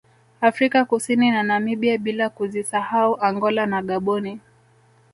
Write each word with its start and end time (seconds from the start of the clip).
Afrika 0.41 0.85
Kusini 0.85 1.31
na 1.31 1.43
Namibia 1.43 1.97
bila 1.97 2.29
kuzisahau 2.29 3.17
Angola 3.21 3.65
na 3.65 3.81
Gaboni 3.81 4.39